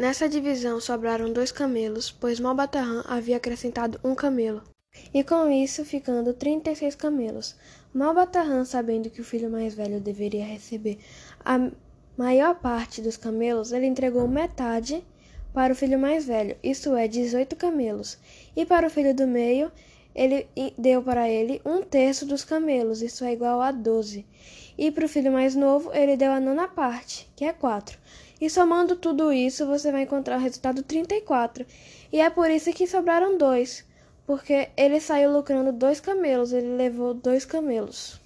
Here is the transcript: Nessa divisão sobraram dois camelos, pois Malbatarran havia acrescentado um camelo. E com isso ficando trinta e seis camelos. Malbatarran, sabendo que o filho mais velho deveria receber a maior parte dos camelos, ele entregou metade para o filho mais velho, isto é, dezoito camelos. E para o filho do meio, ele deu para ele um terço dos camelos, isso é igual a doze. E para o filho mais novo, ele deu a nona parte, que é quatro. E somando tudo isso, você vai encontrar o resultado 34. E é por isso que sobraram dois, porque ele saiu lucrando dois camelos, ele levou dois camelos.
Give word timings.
Nessa 0.00 0.26
divisão 0.26 0.80
sobraram 0.80 1.30
dois 1.30 1.52
camelos, 1.52 2.10
pois 2.10 2.40
Malbatarran 2.40 3.02
havia 3.06 3.36
acrescentado 3.36 4.00
um 4.02 4.14
camelo. 4.14 4.62
E 5.12 5.22
com 5.22 5.50
isso 5.50 5.84
ficando 5.84 6.32
trinta 6.32 6.70
e 6.70 6.74
seis 6.74 6.94
camelos. 6.94 7.54
Malbatarran, 7.92 8.64
sabendo 8.64 9.10
que 9.10 9.20
o 9.20 9.24
filho 9.24 9.50
mais 9.50 9.74
velho 9.74 10.00
deveria 10.00 10.46
receber 10.46 10.98
a 11.44 11.70
maior 12.16 12.54
parte 12.54 13.02
dos 13.02 13.18
camelos, 13.18 13.72
ele 13.72 13.84
entregou 13.84 14.26
metade 14.26 15.04
para 15.52 15.74
o 15.74 15.76
filho 15.76 15.98
mais 15.98 16.24
velho, 16.24 16.56
isto 16.62 16.96
é, 16.96 17.06
dezoito 17.06 17.54
camelos. 17.54 18.16
E 18.56 18.64
para 18.64 18.86
o 18.86 18.90
filho 18.90 19.14
do 19.14 19.26
meio, 19.26 19.70
ele 20.14 20.46
deu 20.76 21.02
para 21.02 21.28
ele 21.28 21.60
um 21.64 21.82
terço 21.82 22.26
dos 22.26 22.44
camelos, 22.44 23.02
isso 23.02 23.24
é 23.24 23.32
igual 23.32 23.60
a 23.60 23.70
doze. 23.70 24.26
E 24.76 24.90
para 24.90 25.04
o 25.04 25.08
filho 25.08 25.30
mais 25.32 25.54
novo, 25.54 25.92
ele 25.92 26.16
deu 26.16 26.32
a 26.32 26.40
nona 26.40 26.66
parte, 26.66 27.28
que 27.36 27.44
é 27.44 27.52
quatro. 27.52 27.98
E 28.40 28.48
somando 28.48 28.96
tudo 28.96 29.32
isso, 29.32 29.66
você 29.66 29.92
vai 29.92 30.02
encontrar 30.02 30.38
o 30.38 30.42
resultado 30.42 30.82
34. 30.82 31.66
E 32.12 32.20
é 32.20 32.30
por 32.30 32.50
isso 32.50 32.72
que 32.72 32.86
sobraram 32.86 33.36
dois, 33.36 33.84
porque 34.26 34.70
ele 34.76 35.00
saiu 35.00 35.32
lucrando 35.32 35.72
dois 35.72 36.00
camelos, 36.00 36.52
ele 36.52 36.76
levou 36.76 37.12
dois 37.12 37.44
camelos. 37.44 38.18